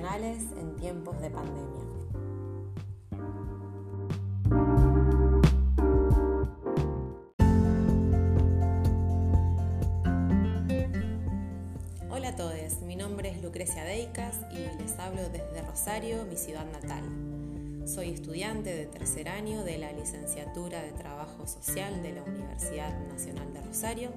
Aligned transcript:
profesionales 0.00 0.42
en 0.58 0.76
tiempos 0.76 1.20
de 1.20 1.30
pandemia. 1.30 1.80
Hola 12.10 12.28
a 12.28 12.36
todos, 12.36 12.80
mi 12.82 12.96
nombre 12.96 13.30
es 13.30 13.42
Lucrecia 13.42 13.84
Deicas 13.84 14.36
y 14.52 14.82
les 14.82 14.98
hablo 14.98 15.22
desde 15.28 15.62
Rosario, 15.62 16.24
mi 16.24 16.36
ciudad 16.36 16.66
natal. 16.72 17.04
Soy 17.86 18.10
estudiante 18.10 18.74
de 18.74 18.86
tercer 18.86 19.28
año 19.28 19.64
de 19.64 19.78
la 19.78 19.92
licenciatura 19.92 20.82
de 20.82 20.92
Trabajo 20.92 21.46
Social 21.46 22.02
de 22.02 22.12
la 22.12 22.22
Universidad 22.22 22.98
Nacional 23.08 23.52
de 23.52 23.60
Rosario 23.62 24.10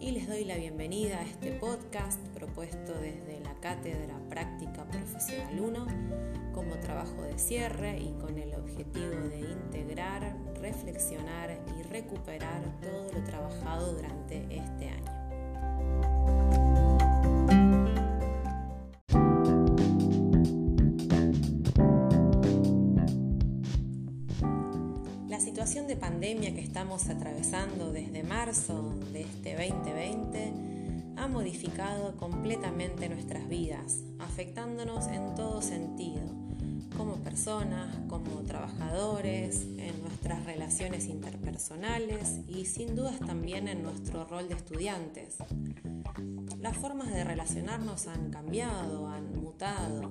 y 0.00 0.10
les 0.10 0.26
doy 0.26 0.44
la 0.44 0.56
bienvenida 0.56 1.18
a 1.18 1.22
este 1.22 1.52
podcast 1.52 2.20
propuesto 2.28 2.94
desde 2.94 3.40
la 3.40 3.54
Cátedra 3.60 4.18
Práctica 4.28 4.84
Profesional 4.84 5.60
1 5.60 5.86
como 6.52 6.74
trabajo 6.76 7.22
de 7.22 7.38
cierre 7.38 7.98
y 7.98 8.12
con 8.20 8.38
el 8.38 8.54
objetivo 8.54 9.28
de 9.28 9.40
integrar, 9.40 10.36
reflexionar 10.60 11.58
y 11.78 11.82
recuperar 11.82 12.62
todo 12.80 13.12
lo 13.12 13.24
trabajado 13.24 13.94
durante 13.94 14.46
este 14.50 14.90
año. 14.90 16.63
Pandemia 26.04 26.54
que 26.54 26.60
estamos 26.60 27.08
atravesando 27.08 27.90
desde 27.90 28.22
marzo 28.22 28.94
de 29.10 29.22
este 29.22 29.56
2020 29.56 30.52
ha 31.16 31.28
modificado 31.28 32.14
completamente 32.18 33.08
nuestras 33.08 33.48
vidas, 33.48 34.02
afectándonos 34.18 35.06
en 35.06 35.34
todo 35.34 35.62
sentido, 35.62 36.20
como 36.98 37.14
personas, 37.16 37.96
como 38.06 38.42
trabajadores, 38.42 39.62
en 39.78 40.02
nuestras 40.02 40.44
relaciones 40.44 41.06
interpersonales 41.06 42.40
y 42.48 42.66
sin 42.66 42.94
dudas 42.94 43.18
también 43.20 43.66
en 43.66 43.82
nuestro 43.82 44.26
rol 44.26 44.46
de 44.46 44.56
estudiantes. 44.56 45.38
Las 46.60 46.76
formas 46.76 47.14
de 47.14 47.24
relacionarnos 47.24 48.08
han 48.08 48.30
cambiado, 48.30 49.08
han 49.08 49.34
mutado 49.42 50.10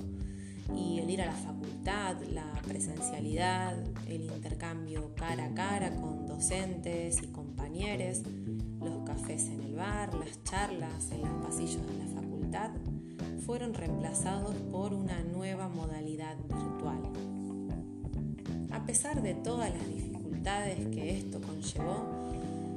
y 0.76 1.00
el 1.00 1.10
ir 1.10 1.22
a 1.22 1.26
la 1.28 1.34
facultad, 1.34 2.16
la 2.32 2.62
presencialidad, 2.68 3.76
el 4.08 4.24
intercambio 4.24 5.14
cara 5.16 5.46
a 5.46 5.54
cara 5.54 5.96
con 5.96 6.26
docentes 6.28 7.22
y 7.22 7.28
compañeros, 7.28 8.22
los 8.80 9.04
cafés 9.06 9.48
en 9.48 9.62
el 9.62 9.76
bar, 9.76 10.14
las 10.14 10.44
charlas 10.44 11.12
en 11.12 11.22
los 11.22 11.46
pasillos 11.46 11.86
de 11.88 11.98
la 11.98 12.22
facultad, 12.22 12.72
fueron 13.46 13.74
reemplazados 13.74 14.56
por 14.72 14.94
una 14.94 15.22
nueva 15.24 15.68
modalidad 15.68 16.38
virtual. 16.38 17.02
A 18.72 18.86
pesar 18.86 19.22
de 19.22 19.34
todas 19.36 19.72
las 19.74 19.88
dificultades 19.88 20.88
que 20.88 21.18
esto 21.18 21.42
conllevó, 21.42 22.23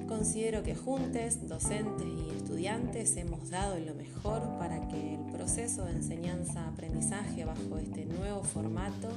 Considero 0.09 0.63
que 0.63 0.75
juntos, 0.75 1.49
docentes 1.49 2.07
y 2.07 2.31
estudiantes, 2.37 3.17
hemos 3.17 3.51
dado 3.51 3.79
lo 3.79 3.95
mejor 3.95 4.57
para 4.59 4.87
que 4.89 5.15
el 5.15 5.21
proceso 5.33 5.85
de 5.85 5.93
enseñanza-aprendizaje 5.93 7.45
bajo 7.45 7.79
este 7.79 8.07
nuevo 8.07 8.43
formato 8.43 9.09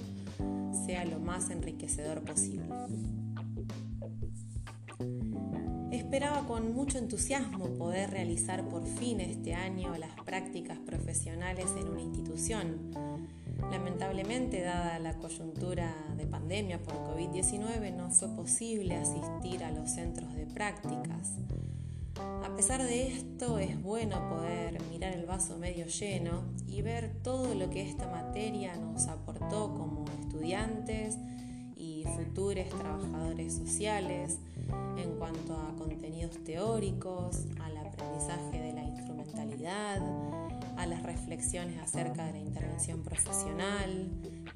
sea 0.85 1.05
lo 1.05 1.19
más 1.19 1.51
enriquecedor 1.51 2.21
posible. 2.21 2.67
Esperaba 5.91 6.47
con 6.47 6.73
mucho 6.73 6.97
entusiasmo 6.97 7.65
poder 7.77 8.09
realizar 8.09 8.67
por 8.67 8.85
fin 8.85 9.21
este 9.21 9.53
año 9.53 9.95
las 9.97 10.11
prácticas 10.25 10.79
profesionales 10.79 11.67
en 11.77 11.87
una 11.87 12.01
institución 12.01 12.89
Lamentablemente, 13.71 14.61
dada 14.61 14.97
la 14.99 15.13
coyuntura 15.13 15.93
de 16.19 16.27
pandemia 16.27 16.77
por 16.83 16.93
COVID-19, 16.93 17.95
no 17.95 18.11
fue 18.11 18.27
posible 18.35 18.95
asistir 18.95 19.63
a 19.63 19.71
los 19.71 19.89
centros 19.89 20.35
de 20.35 20.45
prácticas. 20.45 21.33
A 22.43 22.55
pesar 22.55 22.83
de 22.83 23.07
esto, 23.07 23.57
es 23.57 23.81
bueno 23.81 24.29
poder 24.29 24.81
mirar 24.91 25.13
el 25.13 25.25
vaso 25.25 25.57
medio 25.57 25.87
lleno 25.87 26.43
y 26.67 26.81
ver 26.81 27.13
todo 27.23 27.55
lo 27.55 27.69
que 27.69 27.89
esta 27.89 28.07
materia 28.07 28.75
nos 28.75 29.07
aportó 29.07 29.73
como 29.73 30.05
estudiantes 30.21 31.17
y 31.77 32.03
futuros 32.15 32.67
trabajadores 32.69 33.53
sociales 33.53 34.39
en 34.97 35.11
cuanto 35.17 35.55
a 35.55 35.73
contenidos 35.77 36.43
teóricos, 36.43 37.45
al 37.61 37.77
aprendizaje 37.77 38.59
de 38.59 38.73
la 38.73 38.83
instrumentalidad, 38.83 40.01
a 40.75 40.85
las 40.85 41.03
reflexiones 41.03 41.79
acerca 41.81 42.25
de 42.25 42.33
la 42.33 42.39
intervención 42.39 43.01
profesional, 43.03 44.09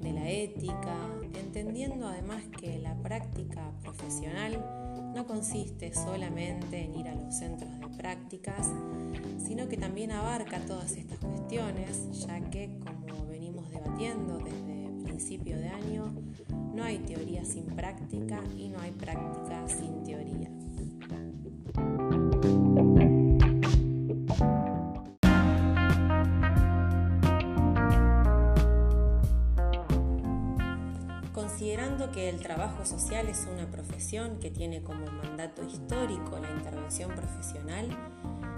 de 0.04 0.12
la 0.12 0.30
ética, 0.30 0.96
entendiendo 1.32 2.06
además 2.06 2.44
que 2.60 2.78
la 2.78 2.94
práctica 3.02 3.72
profesional 3.82 4.62
no 5.14 5.26
consiste 5.26 5.94
solamente 5.94 6.84
en 6.84 6.94
ir 6.94 7.08
a 7.08 7.14
los 7.14 7.34
centros 7.34 7.80
de 7.80 7.88
prácticas, 7.96 8.70
sino 9.38 9.66
que 9.68 9.76
también 9.76 10.12
abarca 10.12 10.58
todas 10.60 10.92
estas 10.96 11.18
cuestiones, 11.18 12.26
ya 12.26 12.38
que, 12.50 12.78
como 13.08 13.26
venimos 13.26 13.70
debatiendo 13.70 14.38
desde 14.38 14.84
principio 15.04 15.56
de 15.56 15.68
año, 15.68 16.12
no 16.74 16.84
hay 16.84 16.98
teoría 16.98 17.44
sin 17.44 17.64
práctica 17.64 18.42
y 18.58 18.68
no 18.68 18.80
hay 18.80 18.90
práctica 18.90 19.66
sin 19.68 20.02
teoría. 20.02 20.50
Trabajo 32.54 32.86
social 32.86 33.28
es 33.28 33.48
una 33.52 33.68
profesión 33.68 34.38
que 34.38 34.48
tiene 34.48 34.80
como 34.80 35.06
mandato 35.06 35.64
histórico 35.64 36.38
la 36.38 36.52
intervención 36.52 37.10
profesional, 37.10 37.88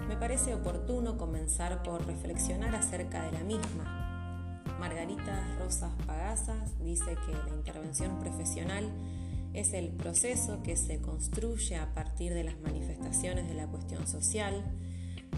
me 0.07 0.15
parece 0.15 0.53
oportuno 0.53 1.17
comenzar 1.17 1.81
por 1.81 2.05
reflexionar 2.05 2.75
acerca 2.75 3.23
de 3.23 3.31
la 3.31 3.43
misma. 3.43 4.61
Margarita 4.79 5.57
Rosas 5.57 5.91
Pagazas 6.05 6.77
dice 6.77 7.17
que 7.25 7.31
la 7.31 7.55
intervención 7.55 8.19
profesional 8.19 8.87
es 9.55 9.73
el 9.73 9.89
proceso 9.89 10.61
que 10.61 10.77
se 10.77 11.01
construye 11.01 11.77
a 11.77 11.95
partir 11.95 12.35
de 12.35 12.43
las 12.43 12.59
manifestaciones 12.59 13.47
de 13.47 13.55
la 13.55 13.65
cuestión 13.65 14.05
social, 14.05 14.63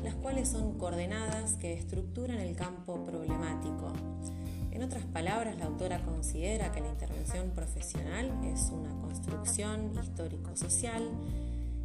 las 0.03 0.15
cuales 0.15 0.49
son 0.49 0.77
coordenadas 0.77 1.53
que 1.53 1.75
estructuran 1.75 2.39
el 2.39 2.57
campo 2.57 3.05
problemático 3.05 3.93
en 4.79 4.85
otras 4.85 5.03
palabras, 5.07 5.57
la 5.57 5.65
autora 5.65 6.01
considera 6.03 6.71
que 6.71 6.79
la 6.79 6.87
intervención 6.87 7.49
profesional 7.49 8.31
es 8.45 8.69
una 8.71 8.89
construcción 9.01 9.91
histórico-social 10.01 11.05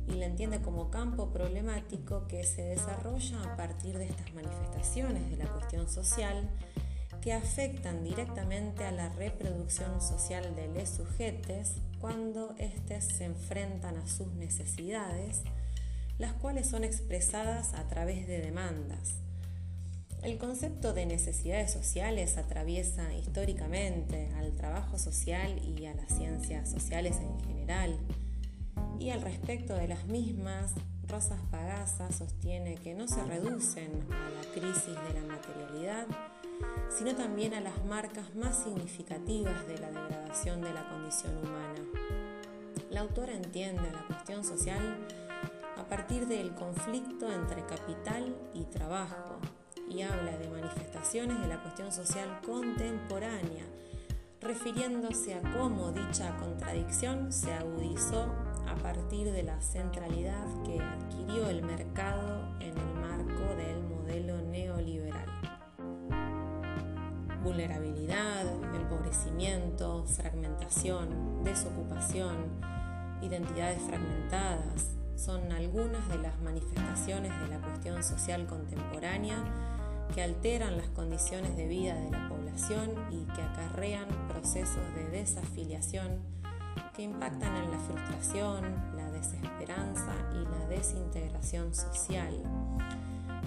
y 0.07 0.13
la 0.13 0.27
entiende 0.27 0.63
como 0.63 0.93
campo 0.93 1.33
problemático 1.33 2.29
que 2.29 2.45
se 2.45 2.63
desarrolla 2.63 3.43
a 3.43 3.57
partir 3.57 3.99
de 3.99 4.05
estas 4.05 4.33
manifestaciones 4.33 5.29
de 5.29 5.39
la 5.39 5.51
cuestión 5.51 5.89
social 5.89 6.49
que 7.21 7.33
afectan 7.33 8.05
directamente 8.05 8.85
a 8.85 8.93
la 8.93 9.09
reproducción 9.09 10.01
social 10.01 10.55
de 10.55 10.69
los 10.69 10.89
sujetos 10.89 11.73
cuando 12.01 12.55
éstes 12.59 13.07
se 13.07 13.25
enfrentan 13.25 13.97
a 13.97 14.07
sus 14.07 14.29
necesidades, 14.35 15.43
las 16.19 16.35
cuales 16.35 16.69
son 16.69 16.85
expresadas 16.85 17.75
a 17.75 17.89
través 17.89 18.29
de 18.29 18.41
demandas 18.41 19.24
el 20.25 20.39
concepto 20.39 20.95
de 20.95 21.05
necesidades 21.05 21.71
sociales 21.71 22.39
atraviesa 22.39 23.13
históricamente 23.13 24.31
al 24.39 24.53
trabajo 24.53 24.99
social 24.99 25.61
y 25.63 25.85
a 25.85 25.93
las 25.93 26.09
ciencias 26.09 26.71
sociales 26.71 27.19
en 27.21 27.39
general. 27.47 27.99
Y 28.99 29.11
al 29.11 29.21
respecto 29.21 29.75
de 29.75 29.87
las 29.87 30.07
mismas, 30.07 30.73
Rosas 31.07 31.41
Pagasa 31.51 32.11
sostiene 32.11 32.77
que 32.77 32.95
no 32.95 33.07
se 33.07 33.23
reducen 33.23 33.91
a 34.11 34.31
la 34.31 34.53
crisis 34.55 34.95
de 34.95 35.21
la 35.21 35.27
materialidad, 35.27 36.07
sino 36.89 37.15
también 37.15 37.53
a 37.53 37.61
las 37.61 37.85
marcas 37.85 38.35
más 38.35 38.65
significativas 38.65 39.67
de 39.67 39.77
la 39.77 39.89
degradación 39.89 40.63
de 40.63 40.73
la 40.73 40.89
condición 40.89 41.37
humana. 41.37 41.81
La 42.91 43.01
autora 43.01 43.35
entiende 43.35 43.93
la 43.93 44.07
cuestión 44.07 44.43
social 44.43 45.07
a 45.77 45.85
partir 45.85 46.27
del 46.27 46.55
conflicto 46.55 47.31
entre 47.31 47.67
capital 47.67 48.35
y 48.55 48.65
trabajo, 48.65 49.39
y 49.89 50.03
habla 50.03 50.37
de 50.39 50.49
manifestaciones 50.49 51.41
de 51.41 51.49
la 51.49 51.63
cuestión 51.63 51.93
social 51.93 52.41
contemporánea, 52.45 53.65
refiriéndose 54.41 55.35
a 55.35 55.41
cómo 55.57 55.93
dicha 55.93 56.37
contradicción 56.37 57.33
se 57.33 57.53
agudizó 57.53 58.33
a 58.69 58.75
partir 58.77 59.31
de 59.33 59.43
la 59.43 59.61
centralidad 59.61 60.47
que 60.65 60.81
adquirió 60.81 61.49
el 61.49 61.63
mercado 61.63 62.49
en 62.61 62.77
el 62.77 62.95
marco 62.95 63.55
del 63.57 63.83
modelo 63.85 64.43
neoliberal. 64.43 65.27
Vulnerabilidad, 67.43 68.47
empobrecimiento, 68.75 70.05
fragmentación, 70.05 71.45
desocupación, 71.45 72.37
identidades 73.23 73.83
fragmentadas, 73.83 74.97
son 75.17 75.53
algunas 75.53 76.09
de 76.09 76.19
las 76.19 76.41
manifestaciones 76.41 77.33
de 77.41 77.49
la 77.49 77.61
cuestión 77.61 78.03
social 78.03 78.47
contemporánea 78.47 79.37
que 80.15 80.23
alteran 80.23 80.77
las 80.77 80.89
condiciones 80.89 81.57
de 81.57 81.67
vida 81.67 81.95
de 81.95 82.11
la 82.11 82.29
población 82.29 82.91
y 83.11 83.25
que 83.35 83.43
acarrean 83.43 84.07
procesos 84.29 84.83
de 84.95 85.09
desafiliación 85.09 86.21
que 86.95 87.03
impactan 87.03 87.57
en 87.57 87.71
la 87.71 87.79
frustración, 87.79 88.63
la 88.97 89.11
desesperanza 89.11 90.15
y 90.33 90.45
la 90.45 90.67
desintegración 90.69 91.75
social. 91.75 92.41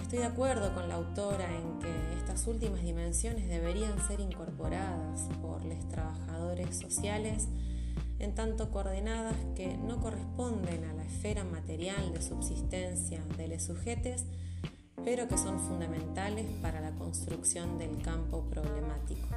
Estoy 0.02 0.20
de 0.20 0.26
acuerdo 0.26 0.74
con 0.74 0.88
la 0.88 0.94
autora 0.94 1.46
en 1.54 1.78
que 1.78 2.18
estas 2.18 2.46
últimas 2.46 2.82
dimensiones 2.82 3.48
deberían 3.48 3.98
ser 4.06 4.20
incorporadas 4.20 5.28
por 5.40 5.64
los 5.64 5.88
trabajadores 5.88 6.78
sociales 6.78 7.48
en 8.18 8.34
tanto 8.34 8.70
coordenadas 8.70 9.36
que 9.54 9.76
no 9.76 10.00
corresponden 10.00 10.84
a 10.84 10.92
la 10.92 11.04
esfera 11.04 11.44
material 11.44 12.12
de 12.12 12.22
subsistencia 12.22 13.20
de 13.36 13.48
los 13.48 13.62
sujetos, 13.62 14.24
pero 15.04 15.28
que 15.28 15.38
son 15.38 15.60
fundamentales 15.60 16.46
para 16.60 16.80
la 16.80 16.90
construcción 16.92 17.78
del 17.78 18.02
campo 18.02 18.44
problemático. 18.50 19.28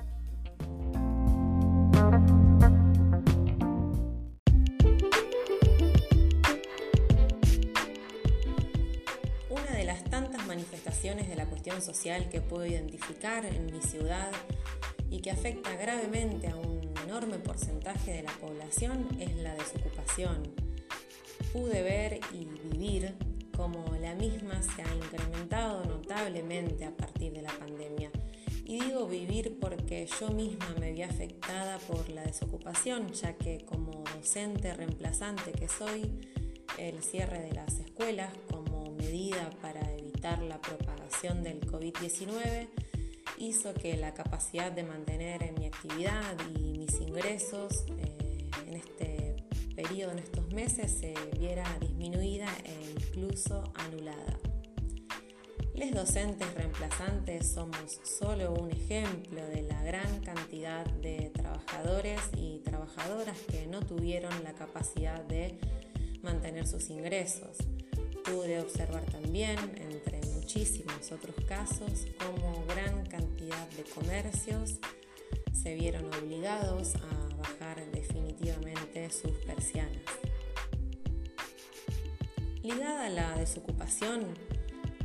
Una 9.49 9.77
de 9.77 9.83
las 9.83 10.03
tantas 10.05 10.45
manifestaciones 10.47 11.29
de 11.29 11.35
la 11.35 11.45
cuestión 11.45 11.81
social 11.81 12.29
que 12.29 12.41
puedo 12.41 12.65
identificar 12.65 13.45
en 13.45 13.67
mi 13.67 13.81
ciudad 13.81 14.31
y 15.11 15.19
que 15.19 15.29
afecta 15.29 15.75
gravemente 15.75 16.47
a 16.47 16.55
un 16.55 16.81
enorme 17.03 17.37
porcentaje 17.37 18.13
de 18.13 18.23
la 18.23 18.31
población 18.39 19.07
es 19.19 19.35
la 19.35 19.53
desocupación. 19.53 20.43
Pude 21.51 21.83
ver 21.83 22.21
y 22.31 22.45
vivir 22.45 23.13
cómo 23.55 23.83
la 24.01 24.15
misma 24.15 24.63
se 24.63 24.81
ha 24.81 24.95
incrementado 24.95 25.83
notablemente 25.83 26.85
a 26.85 26.95
partir 26.95 27.33
de 27.33 27.41
la 27.41 27.51
pandemia. 27.51 28.09
Y 28.65 28.79
digo 28.79 29.05
vivir 29.05 29.57
porque 29.59 30.07
yo 30.19 30.29
misma 30.29 30.73
me 30.79 30.93
vi 30.93 31.01
afectada 31.01 31.77
por 31.79 32.07
la 32.09 32.23
desocupación, 32.23 33.11
ya 33.11 33.33
que 33.33 33.65
como 33.65 34.05
docente 34.15 34.73
reemplazante 34.73 35.51
que 35.51 35.67
soy, 35.67 36.09
el 36.77 37.03
cierre 37.03 37.41
de 37.41 37.51
las 37.51 37.79
escuelas 37.79 38.31
como 38.49 38.91
medida 38.91 39.49
para 39.61 39.91
evitar 39.91 40.41
la 40.41 40.61
propagación 40.61 41.43
del 41.43 41.59
COVID-19 41.59 42.69
hizo 43.41 43.73
que 43.73 43.97
la 43.97 44.13
capacidad 44.13 44.71
de 44.71 44.83
mantener 44.83 45.51
mi 45.57 45.65
actividad 45.65 46.37
y 46.55 46.77
mis 46.77 47.01
ingresos 47.01 47.85
eh, 47.97 48.49
en 48.67 48.75
este 48.75 49.35
periodo, 49.75 50.11
en 50.11 50.19
estos 50.19 50.47
meses, 50.53 50.91
se 50.91 51.15
viera 51.39 51.65
disminuida 51.79 52.47
e 52.63 52.91
incluso 52.91 53.63
anulada. 53.75 54.39
Les 55.73 55.91
docentes 55.91 56.53
reemplazantes 56.53 57.51
somos 57.51 57.99
solo 58.03 58.53
un 58.53 58.69
ejemplo 58.69 59.43
de 59.47 59.63
la 59.63 59.81
gran 59.81 60.19
cantidad 60.19 60.85
de 60.85 61.31
trabajadores 61.33 62.21
y 62.37 62.59
trabajadoras 62.59 63.39
que 63.49 63.65
no 63.65 63.79
tuvieron 63.79 64.43
la 64.43 64.53
capacidad 64.53 65.19
de 65.23 65.57
mantener 66.21 66.67
sus 66.67 66.91
ingresos. 66.91 67.57
Pude 68.23 68.59
observar 68.59 69.03
también 69.05 69.57
entre 69.77 70.21
muchísimos 70.53 71.13
otros 71.13 71.35
casos 71.47 72.07
como 72.17 72.65
gran 72.65 73.05
cantidad 73.05 73.69
de 73.69 73.83
comercios 73.83 74.79
se 75.53 75.75
vieron 75.75 76.13
obligados 76.13 76.95
a 76.95 77.35
bajar 77.37 77.89
definitivamente 77.91 79.09
sus 79.11 79.31
persianas. 79.45 80.03
Ligada 82.63 83.05
a 83.05 83.09
la 83.09 83.37
desocupación, 83.37 84.25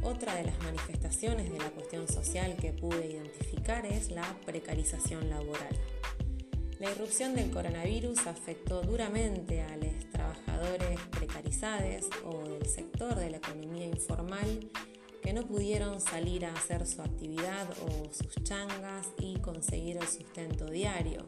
otra 0.03 0.35
de 0.35 0.47
las 0.47 0.59
manifestaciones 0.65 1.53
de 1.53 1.59
la 1.59 1.71
cuestión 1.71 2.09
social 2.09 2.57
que 2.57 2.73
pude 2.73 3.07
identificar 3.07 3.87
es 3.87 4.11
la 4.11 4.27
precarización 4.45 5.31
laboral. 5.31 5.79
La 6.81 6.91
irrupción 6.91 7.37
del 7.37 7.53
coronavirus 7.53 8.27
afectó 8.27 8.83
duramente 8.83 9.63
a 9.63 9.77
los 9.77 10.11
trabajadores 10.11 10.99
precarizados 11.17 12.07
o 12.25 12.49
del 12.49 12.67
sector 12.67 13.15
de 13.15 13.31
la 13.31 13.37
economía 13.37 13.87
informal 13.87 14.69
que 15.27 15.33
no 15.33 15.43
pudieron 15.43 16.01
salir 16.01 16.47
a 16.47 16.53
hacer 16.53 16.87
su 16.87 17.03
actividad 17.03 17.69
o 17.83 18.15
sus 18.15 18.45
changas 18.45 19.09
y 19.19 19.35
conseguir 19.41 19.97
el 19.97 20.07
sustento 20.07 20.67
diario. 20.67 21.27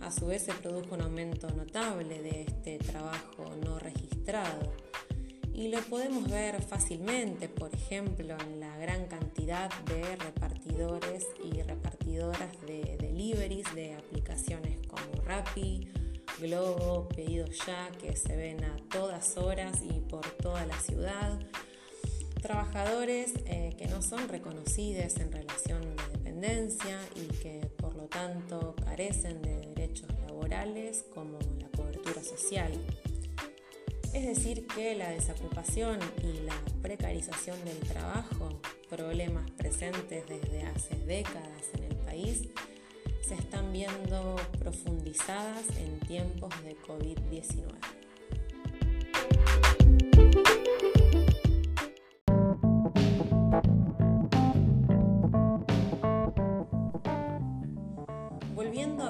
A 0.00 0.10
su 0.10 0.28
vez 0.28 0.44
se 0.44 0.54
produjo 0.54 0.94
un 0.94 1.02
aumento 1.02 1.50
notable 1.50 2.22
de 2.22 2.44
este 2.48 2.78
trabajo 2.78 3.54
no 3.66 3.78
registrado 3.78 4.72
y 5.52 5.68
lo 5.68 5.82
podemos 5.82 6.26
ver 6.30 6.62
fácilmente, 6.62 7.50
por 7.50 7.74
ejemplo, 7.74 8.34
en 8.40 8.60
la 8.60 8.78
gran 8.78 9.04
cantidad 9.08 9.70
de 9.84 10.16
repartidores 10.16 11.26
y 11.44 11.60
repartidoras 11.60 12.62
de 12.62 12.96
deliveries 12.98 13.74
de 13.74 13.92
aplicaciones 13.92 14.78
como 14.86 15.22
Rappi, 15.26 15.86
Globo, 16.40 17.10
Pedido 17.10 17.44
Ya, 17.66 17.90
que 18.00 18.16
se 18.16 18.34
ven 18.36 18.64
a 18.64 18.74
todas 18.90 19.36
horas 19.36 19.82
y 19.82 20.00
por 20.00 20.26
toda 20.38 20.64
la 20.64 20.80
ciudad 20.80 21.38
trabajadores 22.42 23.32
eh, 23.46 23.74
que 23.78 23.86
no 23.86 24.02
son 24.02 24.28
reconocidos 24.28 25.16
en 25.16 25.32
relación 25.32 25.80
de 25.80 26.02
dependencia 26.12 26.98
y 27.14 27.26
que 27.38 27.70
por 27.78 27.94
lo 27.94 28.08
tanto 28.08 28.74
carecen 28.84 29.40
de 29.40 29.60
derechos 29.74 30.08
laborales 30.26 31.06
como 31.14 31.38
la 31.60 31.68
cobertura 31.68 32.22
social. 32.22 32.72
Es 34.12 34.26
decir, 34.26 34.66
que 34.66 34.94
la 34.94 35.08
desocupación 35.08 35.98
y 36.22 36.44
la 36.44 36.54
precarización 36.82 37.64
del 37.64 37.78
trabajo, 37.78 38.60
problemas 38.90 39.50
presentes 39.52 40.28
desde 40.28 40.62
hace 40.64 40.96
décadas 41.06 41.70
en 41.74 41.84
el 41.84 41.96
país, 41.98 42.42
se 43.26 43.34
están 43.34 43.72
viendo 43.72 44.36
profundizadas 44.58 45.64
en 45.78 45.98
tiempos 46.00 46.52
de 46.64 46.76
COVID-19. 46.76 48.01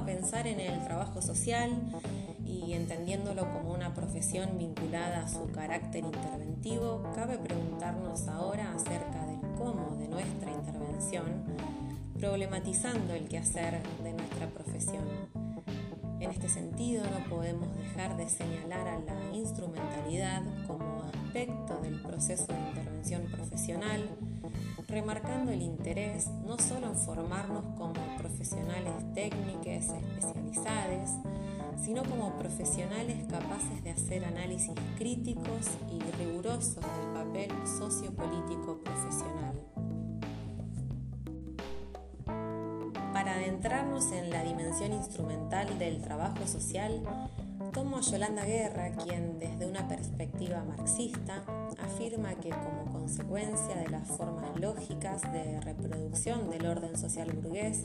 Pensar 0.05 0.47
en 0.47 0.61
el 0.61 0.83
trabajo 0.85 1.21
social 1.21 1.71
y 2.45 2.73
entendiéndolo 2.73 3.51
como 3.53 3.73
una 3.73 3.95
profesión 3.95 4.59
vinculada 4.59 5.23
a 5.23 5.29
su 5.29 5.51
carácter 5.53 6.05
interventivo, 6.05 7.03
cabe 7.15 7.39
preguntarnos 7.39 8.29
ahora 8.29 8.73
acerca 8.75 9.27
del 9.27 9.41
cómo 9.57 9.97
de 9.99 10.09
nuestra 10.09 10.51
intervención, 10.51 11.45
problematizando 12.19 13.15
el 13.15 13.29
quehacer 13.29 13.83
de 14.03 14.13
nuestra 14.13 14.49
profesión. 14.49 15.05
En 16.21 16.31
este 16.31 16.49
sentido, 16.49 17.05
no 17.05 17.29
podemos 17.29 17.75
dejar 17.77 18.17
de 18.17 18.29
señalar 18.29 18.89
a 18.89 18.99
la 19.01 19.37
instrumentalidad 19.37 20.43
como 20.67 21.03
aspecto 21.13 21.81
del 21.83 22.01
proceso 22.01 22.47
de 22.47 22.59
intervención 22.69 23.23
profesional, 23.31 24.09
remarcando 24.93 25.53
el 25.53 25.63
interés 25.63 26.29
no 26.45 26.59
solo 26.59 26.89
en 26.89 26.97
formarnos 26.97 27.65
como 27.79 27.95
profesionales 28.19 28.93
técnicos 29.15 29.89
especializados, 29.89 31.11
sino 31.83 32.05
como 32.05 32.37
profesionales 32.37 33.25
capaces 33.27 33.83
de 33.83 33.91
hacer 33.91 34.23
análisis 34.27 34.75
críticos 34.99 35.67
y 35.91 35.99
rigurosos 36.23 36.77
del 36.77 37.13
papel 37.15 37.51
sociopolítico 37.67 38.81
profesional. 38.85 39.55
Para 43.15 43.37
adentrarnos 43.37 44.13
en 44.13 44.29
la 44.29 44.45
dimensión 44.45 44.93
instrumental 44.93 45.79
del 45.79 46.03
trabajo 46.03 46.47
social, 46.47 47.03
tomo 47.73 47.97
a 47.97 48.01
Yolanda 48.03 48.45
Guerra, 48.45 48.95
quien 48.97 49.39
desde 49.39 49.67
una 49.67 49.89
perspectiva 49.89 50.63
marxista 50.65 51.43
afirma 51.83 52.35
que 52.35 52.51
como 52.51 52.91
consecuencia 52.91 53.77
de 53.77 53.89
las 53.89 54.09
formas 54.09 54.59
lógicas 54.59 55.23
de 55.33 55.61
reproducción 55.61 56.51
del 56.51 56.67
orden 56.67 56.97
social 56.97 57.31
burgués 57.33 57.83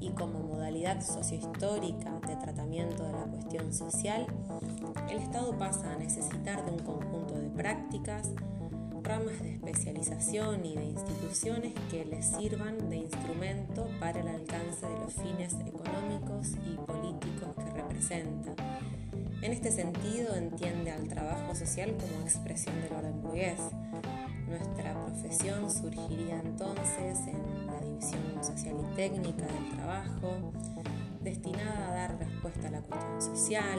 y 0.00 0.10
como 0.10 0.40
modalidad 0.40 1.00
sociohistórica 1.00 2.20
de 2.26 2.36
tratamiento 2.36 3.04
de 3.04 3.12
la 3.12 3.24
cuestión 3.24 3.72
social, 3.72 4.26
el 5.10 5.18
Estado 5.18 5.56
pasa 5.58 5.92
a 5.92 5.96
necesitar 5.96 6.64
de 6.64 6.72
un 6.72 6.78
conjunto 6.78 7.34
de 7.38 7.48
prácticas, 7.50 8.30
ramas 9.02 9.40
de 9.40 9.54
especialización 9.54 10.64
y 10.64 10.74
de 10.74 10.84
instituciones 10.84 11.72
que 11.90 12.04
le 12.04 12.22
sirvan 12.22 12.90
de 12.90 12.96
instrumento 12.96 13.88
para 14.00 14.20
el 14.20 14.28
alcance 14.28 14.86
de 14.86 14.98
los 14.98 15.14
fines 15.14 15.54
económicos 15.64 16.54
y 16.66 16.74
políticos 16.76 17.54
que 17.56 17.70
representa 17.70 18.54
en 19.46 19.52
este 19.52 19.70
sentido, 19.70 20.34
entiende 20.34 20.90
al 20.90 21.06
trabajo 21.06 21.54
social 21.54 21.94
como 21.96 22.20
expresión 22.24 22.80
del 22.82 22.92
orden 22.92 23.22
burgués. 23.22 23.60
Nuestra 24.48 24.92
profesión 24.92 25.70
surgiría 25.70 26.40
entonces 26.40 27.20
en 27.28 27.66
la 27.68 27.78
división 27.80 28.42
social 28.42 28.74
y 28.80 28.96
técnica 28.96 29.46
del 29.46 29.70
trabajo, 29.76 30.52
destinada 31.20 31.88
a 31.88 31.94
dar 31.94 32.18
respuesta 32.18 32.66
a 32.66 32.70
la 32.72 32.80
cuestión 32.80 33.22
social, 33.22 33.78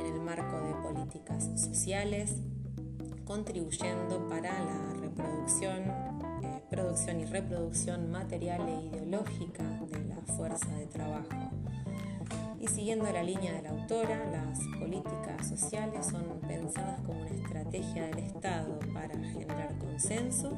en 0.00 0.06
el 0.06 0.20
marco 0.20 0.60
de 0.60 0.74
políticas 0.82 1.48
sociales, 1.54 2.34
contribuyendo 3.24 4.26
para 4.28 4.52
la 4.52 4.92
reproducción 5.00 5.84
eh, 6.42 6.64
producción 6.68 7.20
y 7.20 7.26
reproducción 7.26 8.10
material 8.10 8.68
e 8.68 8.86
ideológica 8.86 9.62
de 9.88 10.04
la 10.06 10.16
fuerza 10.36 10.74
de 10.74 10.86
trabajo. 10.86 11.59
Y 12.60 12.68
siguiendo 12.68 13.10
la 13.10 13.22
línea 13.22 13.54
de 13.54 13.62
la 13.62 13.70
autora, 13.70 14.22
las 14.30 14.58
políticas 14.78 15.48
sociales 15.48 16.04
son 16.04 16.40
pensadas 16.46 17.00
como 17.06 17.22
una 17.22 17.30
estrategia 17.30 18.06
del 18.08 18.18
Estado 18.18 18.78
para 18.92 19.18
generar 19.18 19.78
consenso 19.78 20.54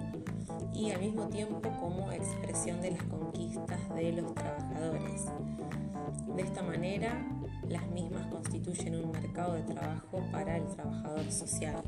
y 0.74 0.90
al 0.90 1.00
mismo 1.00 1.28
tiempo 1.28 1.60
como 1.78 2.10
expresión 2.10 2.80
de 2.80 2.90
las 2.90 3.02
conquistas 3.04 3.94
de 3.94 4.12
los 4.12 4.34
trabajadores. 4.34 5.26
De 6.34 6.42
esta 6.42 6.62
manera, 6.62 7.24
las 7.68 7.88
mismas 7.90 8.26
constituyen 8.26 8.96
un 8.96 9.12
mercado 9.12 9.54
de 9.54 9.62
trabajo 9.62 10.24
para 10.32 10.56
el 10.56 10.66
trabajador 10.66 11.30
social. 11.30 11.82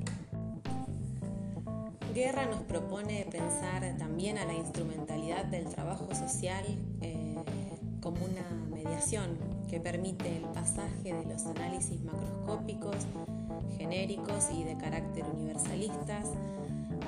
Guerra 2.15 2.47
nos 2.47 2.61
propone 2.63 3.27
pensar 3.29 3.97
también 3.99 4.39
a 4.39 4.45
la 4.45 4.55
instrumentalidad 4.55 5.47
del 5.47 5.65
trabajo 5.65 6.15
social 6.15 6.65
eh, 7.01 7.35
como 8.01 8.25
una 8.25 8.49
mediación 8.71 9.54
que 9.75 9.81
permite 9.81 10.37
el 10.37 10.45
pasaje 10.51 11.13
de 11.13 11.25
los 11.25 11.47
análisis 11.47 12.01
macroscópicos, 12.05 12.95
genéricos 13.77 14.49
y 14.57 14.63
de 14.63 14.77
carácter 14.77 15.25
universalistas 15.25 16.29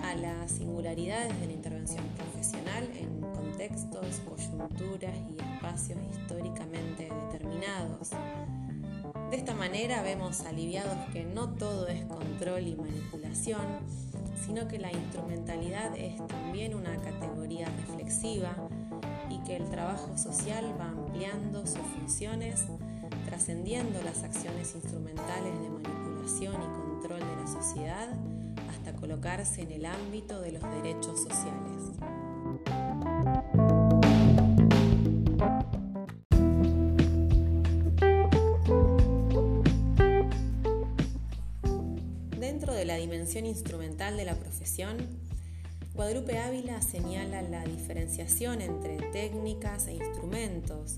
a 0.02 0.16
las 0.16 0.50
singularidades 0.50 1.38
de 1.38 1.46
la 1.46 1.52
intervención 1.52 2.04
profesional 2.16 2.90
en 2.96 3.20
contextos, 3.20 4.20
coyunturas 4.28 5.14
y 5.30 5.54
espacios 5.54 6.00
históricamente 6.10 7.08
determinados. 7.30 8.10
De 9.30 9.36
esta 9.36 9.54
manera 9.54 10.02
vemos 10.02 10.40
aliviados 10.40 10.98
que 11.12 11.24
no 11.24 11.50
todo 11.50 11.86
es 11.86 12.04
control 12.06 12.66
y 12.66 12.74
manipulación, 12.74 13.64
sino 14.44 14.66
que 14.66 14.80
la 14.80 14.90
instrumentalidad 14.90 15.96
es 15.96 16.16
también 16.26 16.74
una 16.74 16.96
categoría 16.96 17.68
reflexiva 17.86 18.56
y 19.30 19.38
que 19.44 19.54
el 19.54 19.70
trabajo 19.70 20.18
social 20.18 20.74
va 20.80 20.95
ampliando 21.16 21.66
sus 21.66 21.78
funciones, 21.78 22.66
trascendiendo 23.24 24.02
las 24.02 24.22
acciones 24.22 24.74
instrumentales 24.74 25.58
de 25.62 25.70
manipulación 25.70 26.54
y 26.54 26.66
control 26.66 27.20
de 27.20 27.36
la 27.36 27.46
sociedad 27.46 28.08
hasta 28.68 28.92
colocarse 28.92 29.62
en 29.62 29.72
el 29.72 29.86
ámbito 29.86 30.42
de 30.42 30.52
los 30.52 30.62
derechos 30.62 31.22
sociales. 31.22 31.94
Dentro 42.38 42.74
de 42.74 42.84
la 42.84 42.96
dimensión 42.96 43.46
instrumental 43.46 44.18
de 44.18 44.26
la 44.26 44.34
profesión, 44.34 44.98
Guadalupe 45.96 46.38
Ávila 46.38 46.82
señala 46.82 47.40
la 47.40 47.64
diferenciación 47.64 48.60
entre 48.60 48.98
técnicas 49.12 49.86
e 49.86 49.94
instrumentos. 49.94 50.96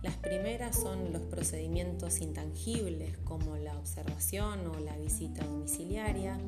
Las 0.00 0.14
primeras 0.14 0.76
son 0.76 1.12
los 1.12 1.22
procedimientos 1.22 2.20
intangibles 2.20 3.18
como 3.24 3.56
la 3.56 3.76
observación 3.76 4.64
o 4.68 4.78
la 4.78 4.96
visita 4.96 5.44
domiciliaria, 5.44 6.38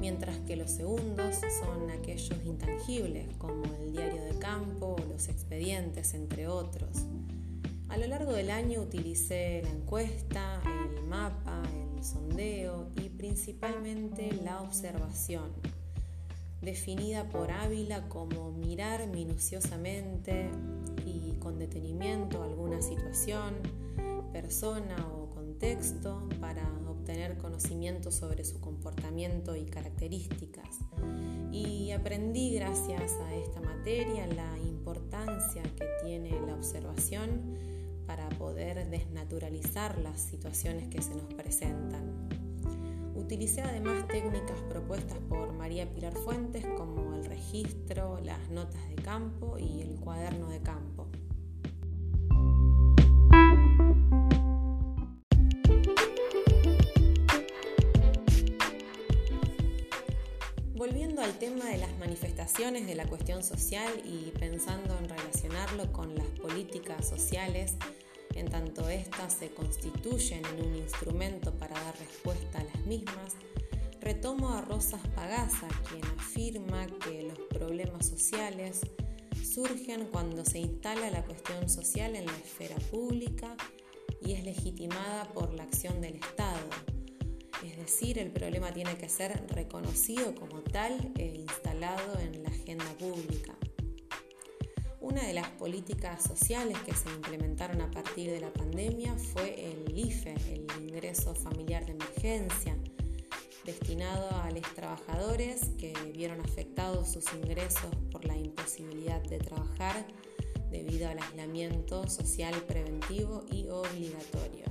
mientras 0.00 0.38
que 0.46 0.56
los 0.56 0.70
segundos 0.70 1.36
son 1.60 1.90
aquellos 1.90 2.32
intangibles 2.46 3.26
como 3.36 3.62
el 3.82 3.92
diario 3.92 4.24
de 4.24 4.38
campo 4.38 4.96
o 4.98 5.04
los 5.12 5.28
expedientes, 5.28 6.14
entre 6.14 6.48
otros. 6.48 7.04
A 7.90 7.98
lo 7.98 8.06
largo 8.06 8.32
del 8.32 8.50
año 8.50 8.80
utilicé 8.80 9.60
la 9.64 9.70
encuesta, 9.70 10.62
el 10.96 11.04
mapa, 11.04 11.62
el 11.94 12.02
sondeo 12.02 12.88
y 12.96 13.10
principalmente 13.10 14.32
la 14.42 14.62
observación 14.62 15.77
definida 16.60 17.28
por 17.28 17.50
Ávila 17.50 18.08
como 18.08 18.52
mirar 18.52 19.06
minuciosamente 19.06 20.50
y 21.06 21.34
con 21.38 21.58
detenimiento 21.58 22.42
alguna 22.42 22.82
situación, 22.82 23.54
persona 24.32 24.96
o 25.14 25.30
contexto 25.30 26.28
para 26.40 26.62
obtener 26.88 27.38
conocimiento 27.38 28.10
sobre 28.10 28.44
su 28.44 28.60
comportamiento 28.60 29.56
y 29.56 29.64
características. 29.64 30.78
Y 31.50 31.92
aprendí 31.92 32.54
gracias 32.54 33.12
a 33.12 33.34
esta 33.34 33.60
materia 33.60 34.26
la 34.26 34.58
importancia 34.58 35.62
que 35.62 35.86
tiene 36.04 36.30
la 36.46 36.54
observación 36.54 37.56
para 38.06 38.28
poder 38.30 38.88
desnaturalizar 38.88 39.98
las 39.98 40.20
situaciones 40.20 40.88
que 40.88 41.02
se 41.02 41.14
nos 41.14 41.32
presentan. 41.34 42.47
Utilicé 43.18 43.62
además 43.62 44.06
técnicas 44.06 44.60
propuestas 44.70 45.18
por 45.28 45.52
María 45.52 45.92
Pilar 45.92 46.14
Fuentes 46.14 46.64
como 46.76 47.14
el 47.14 47.24
registro, 47.24 48.20
las 48.20 48.48
notas 48.48 48.88
de 48.88 48.94
campo 48.94 49.58
y 49.58 49.82
el 49.82 49.96
cuaderno 49.96 50.48
de 50.48 50.62
campo. 50.62 51.08
Volviendo 60.74 61.20
al 61.20 61.36
tema 61.38 61.64
de 61.66 61.78
las 61.78 61.98
manifestaciones 61.98 62.86
de 62.86 62.94
la 62.94 63.04
cuestión 63.06 63.42
social 63.42 63.92
y 64.04 64.30
pensando 64.38 64.96
en 64.96 65.08
relacionarlo 65.08 65.92
con 65.92 66.14
las 66.14 66.28
políticas 66.40 67.08
sociales, 67.08 67.76
en 68.38 68.48
tanto 68.48 68.88
éstas 68.88 69.34
se 69.34 69.50
constituyen 69.50 70.42
en 70.46 70.66
un 70.66 70.76
instrumento 70.76 71.52
para 71.52 71.74
dar 71.74 71.98
respuesta 71.98 72.60
a 72.60 72.64
las 72.64 72.86
mismas, 72.86 73.34
retomo 74.00 74.50
a 74.50 74.62
Rosas 74.62 75.00
Pagasa, 75.14 75.68
quien 75.88 76.04
afirma 76.18 76.86
que 76.86 77.24
los 77.24 77.38
problemas 77.48 78.06
sociales 78.06 78.80
surgen 79.42 80.06
cuando 80.06 80.44
se 80.44 80.60
instala 80.60 81.10
la 81.10 81.24
cuestión 81.24 81.68
social 81.68 82.14
en 82.14 82.26
la 82.26 82.36
esfera 82.36 82.76
pública 82.90 83.56
y 84.24 84.32
es 84.32 84.44
legitimada 84.44 85.24
por 85.32 85.52
la 85.54 85.64
acción 85.64 86.00
del 86.00 86.16
Estado. 86.16 86.68
Es 87.64 87.76
decir, 87.76 88.18
el 88.18 88.30
problema 88.30 88.72
tiene 88.72 88.96
que 88.96 89.08
ser 89.08 89.44
reconocido 89.48 90.34
como 90.34 90.60
tal 90.62 91.12
e 91.16 91.26
instalado 91.26 92.18
en 92.20 92.44
la 92.44 92.50
agenda 92.50 92.86
pública. 92.98 93.56
Una 95.08 95.22
de 95.22 95.32
las 95.32 95.48
políticas 95.52 96.22
sociales 96.22 96.76
que 96.84 96.94
se 96.94 97.08
implementaron 97.08 97.80
a 97.80 97.90
partir 97.90 98.30
de 98.30 98.42
la 98.42 98.52
pandemia 98.52 99.16
fue 99.16 99.72
el 99.72 99.98
IFE, 99.98 100.34
el 100.52 100.66
ingreso 100.82 101.34
familiar 101.34 101.86
de 101.86 101.92
emergencia, 101.92 102.76
destinado 103.64 104.28
a 104.42 104.50
los 104.50 104.74
trabajadores 104.74 105.70
que 105.78 105.94
vieron 106.14 106.42
afectados 106.42 107.10
sus 107.10 107.24
ingresos 107.32 107.88
por 108.12 108.26
la 108.26 108.36
imposibilidad 108.36 109.22
de 109.22 109.38
trabajar 109.38 110.06
debido 110.70 111.08
al 111.08 111.18
aislamiento 111.20 112.06
social 112.06 112.54
preventivo 112.66 113.46
y 113.50 113.66
obligatorio. 113.70 114.66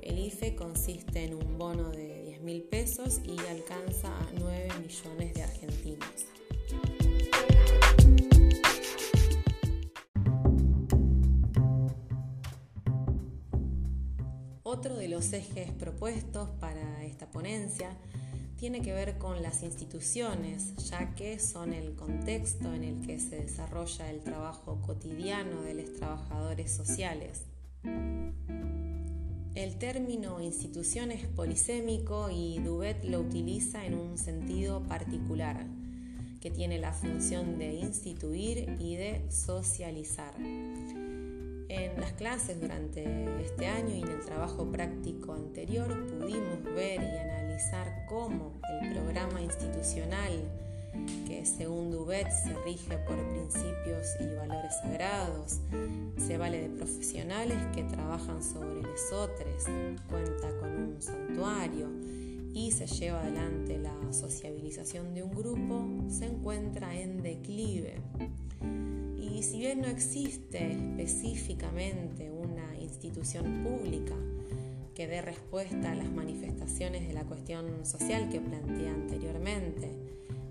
El 0.00 0.18
IFE 0.18 0.56
consiste 0.56 1.24
en 1.24 1.34
un 1.34 1.58
bono 1.58 1.90
de 1.90 2.22
10 2.22 2.40
mil 2.40 2.62
pesos 2.62 3.20
y 3.22 3.38
alcanza 3.50 4.08
a 4.08 4.26
9 4.32 4.68
millones 4.80 5.34
de 5.34 5.42
argentinos. 5.42 6.24
Los 15.16 15.32
ejes 15.32 15.70
propuestos 15.72 16.50
para 16.60 17.02
esta 17.02 17.24
ponencia 17.30 17.96
tiene 18.58 18.82
que 18.82 18.92
ver 18.92 19.16
con 19.16 19.42
las 19.42 19.62
instituciones, 19.62 20.76
ya 20.90 21.14
que 21.14 21.38
son 21.38 21.72
el 21.72 21.94
contexto 21.94 22.74
en 22.74 22.84
el 22.84 23.00
que 23.00 23.18
se 23.18 23.40
desarrolla 23.40 24.10
el 24.10 24.20
trabajo 24.20 24.78
cotidiano 24.84 25.62
de 25.62 25.72
los 25.72 25.94
trabajadores 25.94 26.70
sociales. 26.70 27.46
El 29.54 29.78
término 29.78 30.38
institución 30.42 31.10
es 31.10 31.24
polisémico 31.28 32.28
y 32.30 32.58
Dubet 32.58 33.02
lo 33.02 33.20
utiliza 33.20 33.86
en 33.86 33.94
un 33.94 34.18
sentido 34.18 34.82
particular, 34.82 35.64
que 36.42 36.50
tiene 36.50 36.78
la 36.78 36.92
función 36.92 37.58
de 37.58 37.72
instituir 37.72 38.76
y 38.78 38.96
de 38.96 39.24
socializar. 39.30 40.34
En 41.68 42.00
las 42.00 42.12
clases 42.12 42.60
durante 42.60 43.04
este 43.42 43.66
año 43.66 43.94
y 43.94 44.02
en 44.02 44.08
el 44.08 44.20
trabajo 44.20 44.70
práctico 44.70 45.32
anterior 45.32 46.06
pudimos 46.06 46.62
ver 46.62 47.02
y 47.02 47.18
analizar 47.18 48.06
cómo 48.08 48.52
el 48.82 48.92
programa 48.92 49.40
institucional, 49.40 50.32
que 51.26 51.44
según 51.44 51.90
Dubet 51.90 52.30
se 52.30 52.54
rige 52.64 52.96
por 52.98 53.16
principios 53.30 54.06
y 54.20 54.36
valores 54.36 54.74
sagrados, 54.80 55.58
se 56.16 56.38
vale 56.38 56.62
de 56.62 56.68
profesionales 56.68 57.58
que 57.74 57.82
trabajan 57.82 58.42
sobre 58.44 58.82
lesotres, 58.82 59.64
cuenta 60.08 60.48
con 60.60 60.70
un 60.70 61.02
santuario 61.02 61.88
y 62.54 62.70
se 62.70 62.86
lleva 62.86 63.20
adelante 63.20 63.76
la 63.78 64.12
sociabilización 64.12 65.14
de 65.14 65.24
un 65.24 65.34
grupo, 65.34 65.84
se 66.08 66.26
encuentra 66.26 66.94
en 66.94 67.22
declive 67.22 67.96
y 69.36 69.42
si 69.42 69.58
bien 69.58 69.82
no 69.82 69.88
existe 69.88 70.72
específicamente 70.72 72.30
una 72.30 72.74
institución 72.80 73.62
pública 73.62 74.14
que 74.94 75.06
dé 75.06 75.20
respuesta 75.20 75.92
a 75.92 75.94
las 75.94 76.10
manifestaciones 76.10 77.06
de 77.06 77.12
la 77.12 77.22
cuestión 77.24 77.84
social 77.84 78.30
que 78.30 78.40
planteé 78.40 78.88
anteriormente, 78.88 79.90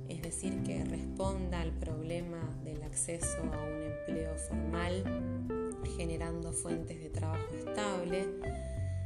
es 0.08 0.22
decir, 0.22 0.62
que 0.62 0.86
responda 0.86 1.62
al 1.62 1.72
problema 1.72 2.38
del 2.64 2.84
acceso 2.84 3.40
a 3.52 3.64
un 3.64 3.82
empleo 3.82 4.36
formal, 4.36 5.04
generando 5.98 6.54
fuentes 6.54 7.02
de 7.02 7.10
trabajo 7.10 7.56
estable. 7.56 8.28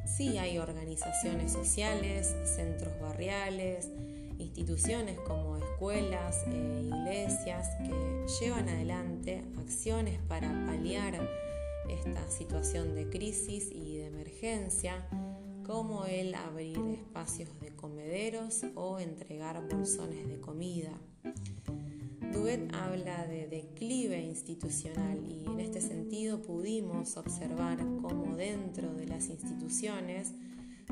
Sí 0.05 0.37
hay 0.39 0.57
organizaciones 0.57 1.53
sociales, 1.53 2.35
centros 2.43 2.99
barriales, 2.99 3.89
instituciones 4.39 5.19
como 5.19 5.57
escuelas 5.57 6.43
e 6.47 6.83
iglesias 6.83 7.67
que 7.85 8.25
llevan 8.39 8.69
adelante 8.69 9.43
acciones 9.59 10.19
para 10.27 10.47
paliar 10.65 11.19
esta 11.89 12.29
situación 12.29 12.95
de 12.95 13.09
crisis 13.09 13.69
y 13.71 13.97
de 13.97 14.07
emergencia, 14.07 15.07
como 15.65 16.05
el 16.05 16.33
abrir 16.33 16.77
espacios 16.77 17.49
de 17.59 17.75
comederos 17.75 18.65
o 18.75 18.99
entregar 18.99 19.61
bolsones 19.69 20.27
de 20.27 20.39
comida. 20.39 20.91
Duet 22.33 22.73
habla 22.73 23.25
de 23.25 23.47
declive 23.47 24.21
institucional 24.21 25.19
y 25.27 25.45
en 25.45 25.59
este 25.59 25.81
sentido 25.81 26.41
pudimos 26.41 27.17
observar 27.17 27.79
cómo 28.01 28.35
dentro 28.35 28.93
de 28.93 29.07
las 29.07 29.29
instituciones 29.29 30.33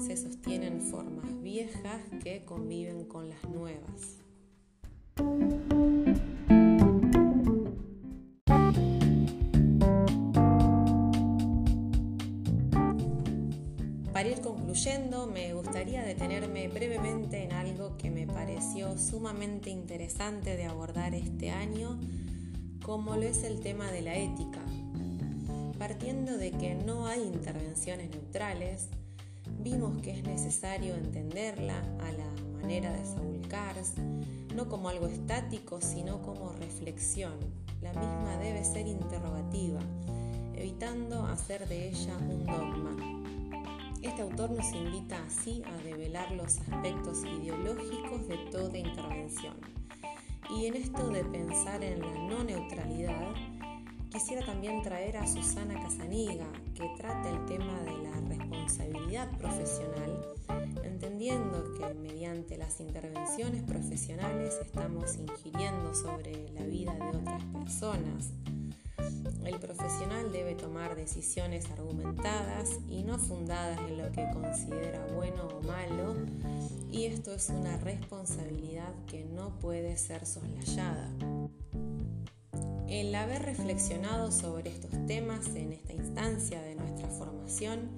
se 0.02 0.16
sostienen 0.16 0.80
formas 0.82 1.42
viejas 1.42 2.02
que 2.24 2.46
conviven 2.46 3.06
con 3.06 3.30
las 3.30 3.44
nuevas. 3.46 4.18
Para 14.14 14.30
ir 14.30 14.42
concluyendo, 14.42 15.28
me 15.28 15.54
gustaría 15.54 16.04
detenerme 16.04 16.68
brevemente 16.68 17.44
en 17.44 17.52
algo 17.54 17.98
que 17.98 18.12
me 18.12 18.28
pareció 18.28 18.98
sumamente 18.98 19.70
interesante 19.70 20.56
de 20.56 20.66
abordar 20.66 21.16
este 21.16 21.50
año, 21.50 22.00
como 22.84 23.16
lo 23.16 23.24
es 23.24 23.44
el 23.44 23.60
tema 23.62 23.92
de 23.92 24.02
la 24.02 24.16
ética. 24.16 24.64
Partiendo 25.78 26.38
de 26.38 26.52
que 26.52 26.76
no 26.76 27.08
hay 27.08 27.22
intervenciones 27.22 28.10
neutrales, 28.10 28.90
vimos 29.70 30.02
que 30.02 30.12
es 30.12 30.24
necesario 30.24 30.96
entenderla 30.96 31.78
a 32.00 32.12
la 32.14 32.62
manera 32.62 32.94
de 32.94 33.04
Saul 33.04 33.46
Kars, 33.50 33.96
no 34.56 34.70
como 34.70 34.88
algo 34.88 35.08
estático, 35.08 35.82
sino 35.82 36.22
como 36.22 36.54
reflexión. 36.54 37.34
La 37.82 37.92
misma 37.92 38.38
debe 38.38 38.64
ser 38.64 38.88
interrogativa, 38.88 39.82
evitando 40.56 41.26
hacer 41.26 41.68
de 41.68 41.90
ella 41.90 42.18
un 42.18 42.46
dogma. 42.46 42.96
Este 44.02 44.22
autor 44.22 44.52
nos 44.52 44.72
invita 44.72 45.22
así 45.26 45.62
a 45.66 45.84
develar 45.84 46.32
los 46.32 46.60
aspectos 46.60 47.24
ideológicos 47.26 48.26
de 48.30 48.38
toda 48.50 48.78
intervención. 48.78 49.56
Y 50.50 50.68
en 50.68 50.76
esto 50.76 51.10
de 51.10 51.26
pensar 51.26 51.84
en 51.84 52.00
la 52.00 52.14
no 52.30 52.42
neutralidad, 52.46 53.34
quisiera 54.18 54.44
también 54.44 54.82
traer 54.82 55.16
a 55.18 55.28
Susana 55.28 55.80
Casaniga, 55.80 56.48
que 56.74 56.90
trata 56.98 57.30
el 57.30 57.46
tema 57.46 57.80
de 57.84 57.98
la 58.00 58.20
responsabilidad 58.28 59.30
profesional, 59.38 60.26
entendiendo 60.84 61.64
que 61.78 61.94
mediante 61.94 62.58
las 62.58 62.80
intervenciones 62.80 63.62
profesionales 63.62 64.58
estamos 64.60 65.18
ingiriendo 65.18 65.94
sobre 65.94 66.50
la 66.54 66.64
vida 66.64 66.96
de 66.96 67.16
otras 67.16 67.44
personas. 67.54 68.32
El 69.46 69.60
profesional 69.60 70.32
debe 70.32 70.56
tomar 70.56 70.96
decisiones 70.96 71.70
argumentadas 71.70 72.80
y 72.90 73.04
no 73.04 73.20
fundadas 73.20 73.78
en 73.88 74.00
lo 74.00 74.12
que 74.12 74.28
considera 74.34 75.06
bueno 75.16 75.48
o 75.48 75.62
malo, 75.62 76.16
y 76.92 77.06
esto 77.06 77.36
es 77.36 77.50
una 77.50 77.78
responsabilidad 77.78 78.96
que 79.06 79.26
no 79.26 79.60
puede 79.60 79.96
ser 79.96 80.26
soslayada. 80.26 81.08
El 82.90 83.14
haber 83.16 83.44
reflexionado 83.44 84.32
sobre 84.32 84.70
estos 84.70 84.92
temas 85.08 85.48
en 85.56 85.74
esta 85.74 85.92
instancia 85.92 86.62
de 86.62 86.76
nuestra 86.76 87.10
formación 87.10 87.90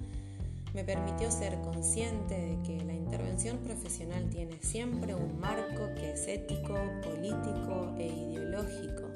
me 0.74 0.82
permitió 0.82 1.30
ser 1.30 1.60
consciente 1.60 2.34
de 2.34 2.62
que 2.64 2.84
la 2.84 2.94
intervención 2.94 3.58
profesional 3.58 4.28
tiene 4.30 4.58
siempre 4.60 5.14
un 5.14 5.38
marco 5.38 5.94
que 5.94 6.12
es 6.12 6.26
ético, 6.26 6.74
político 7.04 7.94
e 7.98 8.08
ideológico. 8.08 9.10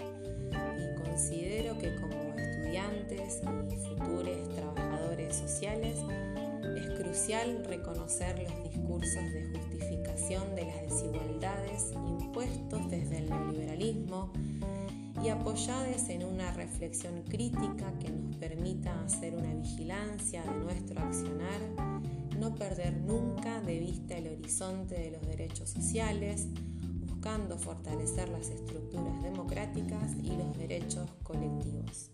Y 0.78 1.02
considero 1.02 1.76
que 1.78 1.96
como 1.96 2.34
estudiantes 2.38 3.40
y 3.72 3.76
futuros 3.88 4.48
trabajadores 4.54 5.34
sociales 5.34 5.98
es 6.76 7.00
crucial 7.00 7.64
reconocer 7.64 8.38
los 8.38 8.70
discursos 8.70 9.32
de 9.32 9.44
justificación 9.52 10.54
de 10.54 10.66
las 10.66 10.82
desigualdades 10.82 11.92
impuestos 12.20 12.90
desde 12.90 13.18
el 13.18 13.30
neoliberalismo 13.30 14.32
y 15.24 15.30
apoyadas 15.30 16.10
en 16.10 16.22
una 16.22 16.50
reflexión 16.52 17.22
crítica 17.22 17.98
que 17.98 18.10
nos 18.10 18.36
permita 18.36 19.02
hacer 19.04 19.34
una 19.34 19.54
vigilancia 19.54 20.42
de 20.42 20.54
nuestro 20.56 21.00
accionar, 21.00 21.60
no 22.38 22.54
perder 22.54 22.94
nunca 23.00 23.62
de 23.62 23.78
vista 23.78 24.18
el 24.18 24.28
horizonte 24.28 24.96
de 24.96 25.12
los 25.12 25.26
derechos 25.26 25.70
sociales, 25.70 26.46
buscando 27.06 27.56
fortalecer 27.56 28.28
las 28.28 28.50
estructuras 28.50 29.22
democráticas 29.22 30.12
y 30.22 30.36
los 30.36 30.58
derechos 30.58 31.08
colectivos. 31.22 32.10